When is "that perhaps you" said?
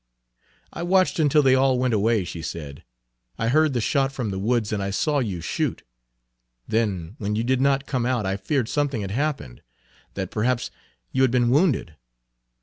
10.15-11.21